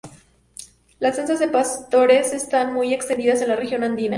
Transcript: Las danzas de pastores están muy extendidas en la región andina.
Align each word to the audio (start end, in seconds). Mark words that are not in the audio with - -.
Las 0.97 1.17
danzas 1.17 1.37
de 1.37 1.47
pastores 1.47 2.33
están 2.33 2.73
muy 2.73 2.91
extendidas 2.91 3.39
en 3.43 3.49
la 3.49 3.55
región 3.55 3.83
andina. 3.83 4.09